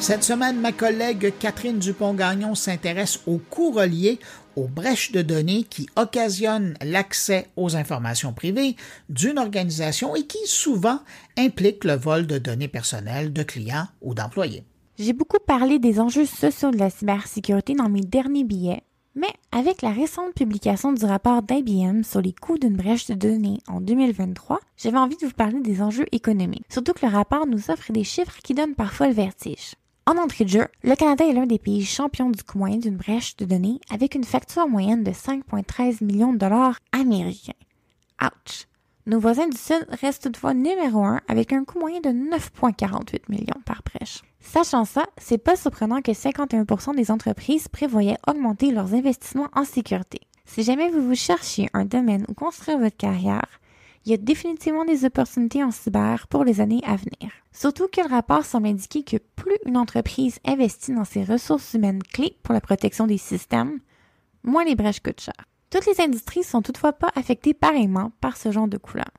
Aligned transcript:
Cette 0.00 0.22
semaine, 0.22 0.60
ma 0.60 0.70
collègue 0.70 1.34
Catherine 1.40 1.78
Dupont-Gagnon 1.78 2.54
s'intéresse 2.54 3.20
aux 3.26 3.38
coûts 3.38 3.72
reliés 3.72 4.20
aux 4.54 4.68
brèches 4.68 5.10
de 5.10 5.22
données 5.22 5.64
qui 5.64 5.88
occasionnent 5.96 6.74
l'accès 6.82 7.48
aux 7.56 7.76
informations 7.76 8.32
privées 8.32 8.76
d'une 9.08 9.38
organisation 9.38 10.14
et 10.14 10.24
qui 10.24 10.38
souvent 10.46 11.00
impliquent 11.36 11.84
le 11.84 11.94
vol 11.94 12.26
de 12.26 12.38
données 12.38 12.68
personnelles 12.68 13.32
de 13.32 13.42
clients 13.42 13.88
ou 14.00 14.14
d'employés. 14.14 14.64
J'ai 14.98 15.12
beaucoup 15.12 15.38
parlé 15.44 15.78
des 15.78 16.00
enjeux 16.00 16.26
sociaux 16.26 16.70
de 16.70 16.78
la 16.78 16.90
cybersécurité 16.90 17.74
dans 17.74 17.88
mes 17.88 18.00
derniers 18.00 18.44
billets, 18.44 18.82
mais 19.16 19.32
avec 19.50 19.82
la 19.82 19.90
récente 19.90 20.32
publication 20.32 20.92
du 20.92 21.04
rapport 21.04 21.42
d'IBM 21.42 22.02
sur 22.02 22.20
les 22.20 22.32
coûts 22.32 22.58
d'une 22.58 22.76
brèche 22.76 23.06
de 23.06 23.14
données 23.14 23.58
en 23.66 23.80
2023, 23.80 24.60
j'avais 24.76 24.96
envie 24.96 25.16
de 25.16 25.26
vous 25.26 25.32
parler 25.32 25.60
des 25.60 25.82
enjeux 25.82 26.06
économiques. 26.12 26.64
Surtout 26.68 26.92
que 26.92 27.04
le 27.04 27.12
rapport 27.12 27.46
nous 27.46 27.70
offre 27.70 27.92
des 27.92 28.04
chiffres 28.04 28.38
qui 28.42 28.54
donnent 28.54 28.76
parfois 28.76 29.08
le 29.08 29.14
vertige. 29.14 29.74
En 30.08 30.16
entrée 30.16 30.44
de 30.44 30.48
jeu, 30.48 30.66
le 30.82 30.96
Canada 30.96 31.26
est 31.26 31.34
l'un 31.34 31.44
des 31.44 31.58
pays 31.58 31.84
champions 31.84 32.30
du 32.30 32.42
coût 32.42 32.56
moyen 32.56 32.78
d'une 32.78 32.96
brèche 32.96 33.36
de 33.36 33.44
données 33.44 33.78
avec 33.90 34.14
une 34.14 34.24
facture 34.24 34.66
moyenne 34.66 35.04
de 35.04 35.10
5,13 35.10 36.02
millions 36.02 36.32
de 36.32 36.38
dollars 36.38 36.78
américains. 36.92 37.52
Ouch! 38.22 38.68
Nos 39.04 39.20
voisins 39.20 39.48
du 39.48 39.58
Sud 39.58 39.86
restent 40.00 40.22
toutefois 40.22 40.54
numéro 40.54 41.04
un 41.04 41.20
avec 41.28 41.52
un 41.52 41.62
coût 41.62 41.78
moyen 41.78 42.00
de 42.00 42.08
9,48 42.08 43.20
millions 43.28 43.60
par 43.66 43.82
brèche. 43.82 44.22
Sachant 44.40 44.86
ça, 44.86 45.04
c'est 45.18 45.36
pas 45.36 45.56
surprenant 45.56 46.00
que 46.00 46.12
51% 46.12 46.96
des 46.96 47.10
entreprises 47.10 47.68
prévoyaient 47.68 48.16
augmenter 48.26 48.70
leurs 48.70 48.94
investissements 48.94 49.50
en 49.54 49.64
sécurité. 49.64 50.20
Si 50.46 50.62
jamais 50.62 50.88
vous 50.88 51.06
vous 51.06 51.16
cherchiez 51.16 51.68
un 51.74 51.84
domaine 51.84 52.24
où 52.28 52.32
construire 52.32 52.78
votre 52.78 52.96
carrière, 52.96 53.60
il 54.06 54.12
y 54.12 54.14
a 54.14 54.16
définitivement 54.16 54.86
des 54.86 55.04
opportunités 55.04 55.62
en 55.62 55.70
cyber 55.70 56.28
pour 56.28 56.44
les 56.44 56.62
années 56.62 56.80
à 56.86 56.96
venir. 56.96 57.30
Surtout 57.58 57.88
que 57.88 58.00
le 58.00 58.06
rapport 58.06 58.44
semble 58.44 58.68
indiquer 58.68 59.02
que 59.02 59.16
plus 59.16 59.58
une 59.66 59.76
entreprise 59.76 60.38
investit 60.44 60.94
dans 60.94 61.04
ses 61.04 61.24
ressources 61.24 61.74
humaines 61.74 62.04
clés 62.04 62.36
pour 62.44 62.54
la 62.54 62.60
protection 62.60 63.08
des 63.08 63.18
systèmes, 63.18 63.80
moins 64.44 64.64
les 64.64 64.76
brèches 64.76 65.00
coûtent 65.00 65.20
cher. 65.20 65.34
Toutes 65.68 65.86
les 65.86 66.00
industries 66.00 66.44
sont 66.44 66.62
toutefois 66.62 66.92
pas 66.92 67.10
affectées 67.16 67.54
pareillement 67.54 68.12
par 68.20 68.36
ce 68.36 68.52
genre 68.52 68.68
de 68.68 68.78
couleur. 68.78 69.10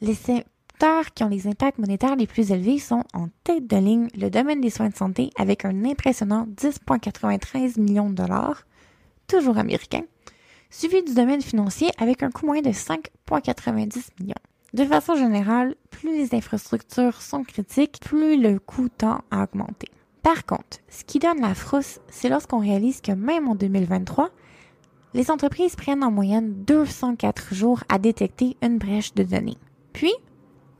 Les 0.00 0.14
secteurs 0.14 1.12
qui 1.16 1.24
ont 1.24 1.28
les 1.28 1.48
impacts 1.48 1.80
monétaires 1.80 2.14
les 2.14 2.28
plus 2.28 2.52
élevés 2.52 2.78
sont 2.78 3.02
en 3.12 3.26
tête 3.42 3.66
de 3.66 3.78
ligne 3.78 4.06
le 4.14 4.30
domaine 4.30 4.60
des 4.60 4.70
soins 4.70 4.90
de 4.90 4.96
santé 4.96 5.30
avec 5.36 5.64
un 5.64 5.84
impressionnant 5.84 6.46
10,93 6.46 7.80
millions 7.80 8.10
de 8.10 8.14
dollars, 8.14 8.66
toujours 9.26 9.58
américain, 9.58 10.02
suivi 10.70 11.02
du 11.02 11.14
domaine 11.14 11.42
financier 11.42 11.90
avec 11.98 12.22
un 12.22 12.30
coût 12.30 12.46
moyen 12.46 12.62
de 12.62 12.70
5,90 12.70 14.10
millions. 14.20 14.34
De 14.72 14.84
façon 14.84 15.16
générale, 15.16 15.74
plus 15.90 16.16
les 16.16 16.34
infrastructures 16.34 17.20
sont 17.20 17.42
critiques, 17.42 17.98
plus 18.00 18.40
le 18.40 18.60
coût 18.60 18.88
tend 18.88 19.22
à 19.32 19.42
augmenter. 19.42 19.88
Par 20.22 20.46
contre, 20.46 20.78
ce 20.88 21.02
qui 21.02 21.18
donne 21.18 21.40
la 21.40 21.54
frousse, 21.54 21.98
c'est 22.08 22.28
lorsqu'on 22.28 22.60
réalise 22.60 23.00
que 23.00 23.10
même 23.10 23.48
en 23.48 23.56
2023, 23.56 24.30
les 25.12 25.30
entreprises 25.30 25.74
prennent 25.74 26.04
en 26.04 26.12
moyenne 26.12 26.64
204 26.64 27.52
jours 27.52 27.82
à 27.88 27.98
détecter 27.98 28.56
une 28.62 28.78
brèche 28.78 29.12
de 29.14 29.24
données, 29.24 29.58
puis 29.92 30.12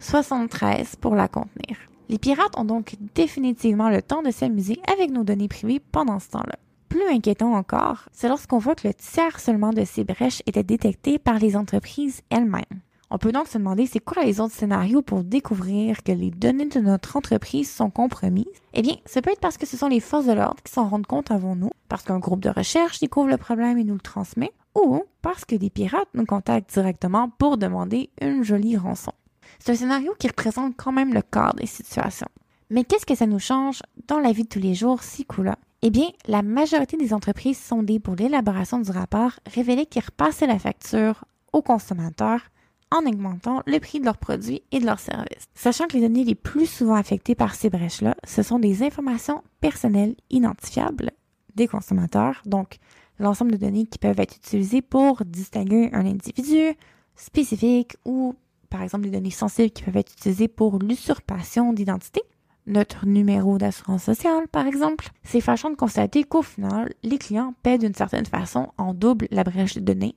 73 0.00 0.96
pour 0.96 1.14
la 1.14 1.28
contenir. 1.28 1.78
Les 2.10 2.18
pirates 2.18 2.58
ont 2.58 2.64
donc 2.64 2.96
définitivement 3.14 3.88
le 3.88 4.02
temps 4.02 4.22
de 4.22 4.30
s'amuser 4.30 4.80
avec 4.92 5.10
nos 5.10 5.24
données 5.24 5.48
privées 5.48 5.80
pendant 5.80 6.18
ce 6.18 6.28
temps-là. 6.30 6.56
Plus 6.90 7.06
inquiétant 7.08 7.54
encore, 7.54 8.08
c'est 8.12 8.28
lorsqu'on 8.28 8.58
voit 8.58 8.74
que 8.74 8.88
le 8.88 8.94
tiers 8.94 9.40
seulement 9.40 9.72
de 9.72 9.84
ces 9.84 10.04
brèches 10.04 10.42
était 10.46 10.62
détecté 10.62 11.18
par 11.18 11.38
les 11.38 11.56
entreprises 11.56 12.22
elles-mêmes. 12.30 12.82
On 13.10 13.16
peut 13.16 13.32
donc 13.32 13.48
se 13.48 13.56
demander 13.56 13.86
c'est 13.86 14.00
quoi 14.00 14.22
les 14.22 14.38
autres 14.38 14.54
scénarios 14.54 15.00
pour 15.00 15.24
découvrir 15.24 16.02
que 16.02 16.12
les 16.12 16.30
données 16.30 16.66
de 16.66 16.80
notre 16.80 17.16
entreprise 17.16 17.70
sont 17.70 17.88
compromises? 17.88 18.44
Eh 18.74 18.82
bien, 18.82 18.96
ça 19.06 19.22
peut 19.22 19.30
être 19.30 19.40
parce 19.40 19.56
que 19.56 19.64
ce 19.64 19.78
sont 19.78 19.88
les 19.88 20.00
forces 20.00 20.26
de 20.26 20.32
l'ordre 20.32 20.62
qui 20.62 20.70
s'en 20.70 20.86
rendent 20.86 21.06
compte 21.06 21.30
avant 21.30 21.56
nous, 21.56 21.70
parce 21.88 22.02
qu'un 22.02 22.18
groupe 22.18 22.40
de 22.40 22.50
recherche 22.50 23.00
découvre 23.00 23.30
le 23.30 23.38
problème 23.38 23.78
et 23.78 23.84
nous 23.84 23.94
le 23.94 24.00
transmet, 24.00 24.52
ou 24.74 25.04
parce 25.22 25.46
que 25.46 25.56
des 25.56 25.70
pirates 25.70 26.10
nous 26.12 26.26
contactent 26.26 26.74
directement 26.74 27.30
pour 27.30 27.56
demander 27.56 28.10
une 28.20 28.42
jolie 28.42 28.76
rançon. 28.76 29.12
C'est 29.58 29.72
un 29.72 29.76
scénario 29.76 30.14
qui 30.18 30.28
représente 30.28 30.76
quand 30.76 30.92
même 30.92 31.14
le 31.14 31.22
corps 31.22 31.54
des 31.54 31.66
situations. 31.66 32.28
Mais 32.68 32.84
qu'est-ce 32.84 33.06
que 33.06 33.14
ça 33.14 33.26
nous 33.26 33.38
change 33.38 33.82
dans 34.06 34.20
la 34.20 34.32
vie 34.32 34.44
de 34.44 34.48
tous 34.48 34.58
les 34.58 34.74
jours, 34.74 35.02
si 35.02 35.24
coup-là? 35.24 35.56
Eh 35.80 35.88
bien, 35.88 36.08
la 36.26 36.42
majorité 36.42 36.98
des 36.98 37.14
entreprises 37.14 37.58
sondées 37.58 38.00
pour 38.00 38.16
l'élaboration 38.16 38.80
du 38.80 38.90
rapport 38.90 39.32
révélaient 39.46 39.86
qu'ils 39.86 40.04
repassaient 40.04 40.46
la 40.46 40.58
facture 40.58 41.24
aux 41.54 41.62
consommateurs 41.62 42.42
en 42.90 43.06
augmentant 43.06 43.62
le 43.66 43.78
prix 43.78 44.00
de 44.00 44.04
leurs 44.04 44.18
produits 44.18 44.62
et 44.72 44.80
de 44.80 44.86
leurs 44.86 45.00
services. 45.00 45.48
Sachant 45.54 45.86
que 45.86 45.94
les 45.94 46.02
données 46.02 46.24
les 46.24 46.34
plus 46.34 46.66
souvent 46.66 46.94
affectées 46.94 47.34
par 47.34 47.54
ces 47.54 47.70
brèches-là, 47.70 48.16
ce 48.26 48.42
sont 48.42 48.58
des 48.58 48.82
informations 48.82 49.42
personnelles 49.60 50.16
identifiables 50.30 51.10
des 51.54 51.68
consommateurs, 51.68 52.42
donc 52.46 52.78
l'ensemble 53.18 53.52
de 53.52 53.56
données 53.56 53.86
qui 53.86 53.98
peuvent 53.98 54.20
être 54.20 54.36
utilisées 54.36 54.82
pour 54.82 55.24
distinguer 55.24 55.90
un 55.92 56.06
individu 56.06 56.74
spécifique 57.16 57.96
ou 58.04 58.34
par 58.70 58.82
exemple 58.82 59.04
des 59.04 59.10
données 59.10 59.30
sensibles 59.30 59.70
qui 59.70 59.82
peuvent 59.82 59.96
être 59.96 60.12
utilisées 60.12 60.48
pour 60.48 60.78
l'usurpation 60.78 61.72
d'identité 61.72 62.22
notre 62.68 63.06
numéro 63.06 63.58
d'assurance 63.58 64.04
sociale, 64.04 64.46
par 64.48 64.66
exemple, 64.66 65.08
c'est 65.24 65.40
fâchant 65.40 65.70
de 65.70 65.74
constater 65.74 66.22
qu'au 66.22 66.42
final, 66.42 66.92
les 67.02 67.18
clients 67.18 67.54
paient 67.62 67.78
d'une 67.78 67.94
certaine 67.94 68.26
façon 68.26 68.68
en 68.76 68.94
double 68.94 69.26
la 69.30 69.42
brèche 69.42 69.74
de 69.74 69.80
données, 69.80 70.14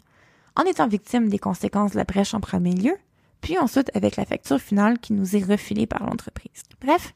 en 0.61 0.65
étant 0.65 0.87
victimes 0.87 1.27
des 1.27 1.39
conséquences 1.39 1.91
de 1.91 1.97
la 1.97 2.03
brèche 2.03 2.33
en 2.33 2.39
premier 2.39 2.73
lieu, 2.73 2.95
puis 3.41 3.57
ensuite 3.57 3.89
avec 3.95 4.15
la 4.15 4.25
facture 4.25 4.59
finale 4.59 4.99
qui 4.99 5.13
nous 5.13 5.35
est 5.35 5.43
refilée 5.43 5.87
par 5.87 6.05
l'entreprise. 6.05 6.63
Bref, 6.79 7.15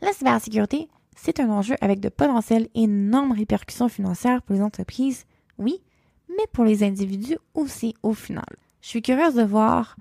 la 0.00 0.12
cybersécurité, 0.12 0.88
c'est 1.16 1.40
un 1.40 1.50
enjeu 1.50 1.74
avec 1.80 1.98
de 1.98 2.08
potentielles 2.08 2.68
énormes 2.74 3.32
répercussions 3.32 3.88
financières 3.88 4.42
pour 4.42 4.54
les 4.54 4.62
entreprises, 4.62 5.24
oui, 5.58 5.82
mais 6.28 6.46
pour 6.52 6.64
les 6.64 6.84
individus 6.84 7.38
aussi 7.54 7.94
au 8.02 8.12
final. 8.12 8.44
Je 8.80 8.88
suis 8.88 9.02
curieuse 9.02 9.34
de 9.34 9.42
voir 9.42 9.96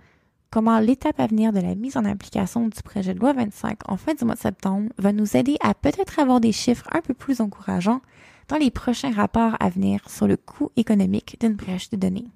comment 0.51 0.79
l'étape 0.79 1.19
à 1.19 1.25
venir 1.25 1.51
de 1.51 1.61
la 1.61 1.73
mise 1.73 1.97
en 1.97 2.05
application 2.05 2.67
du 2.67 2.81
projet 2.83 3.15
de 3.15 3.19
loi 3.19 3.33
25 3.33 3.89
en 3.89 3.97
fin 3.97 4.13
du 4.13 4.23
mois 4.23 4.35
de 4.35 4.39
septembre 4.39 4.89
va 4.99 5.13
nous 5.13 5.35
aider 5.35 5.57
à 5.61 5.73
peut-être 5.73 6.19
avoir 6.19 6.39
des 6.39 6.51
chiffres 6.51 6.87
un 6.91 7.01
peu 7.01 7.15
plus 7.15 7.41
encourageants 7.41 8.01
dans 8.49 8.57
les 8.57 8.69
prochains 8.69 9.11
rapports 9.11 9.55
à 9.59 9.69
venir 9.69 10.07
sur 10.07 10.27
le 10.27 10.37
coût 10.37 10.69
économique 10.75 11.37
d'une 11.39 11.55
brèche 11.55 11.89
de 11.89 11.95
données. 11.95 12.27